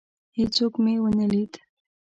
[0.37, 1.53] هیڅوک مي ونه لید.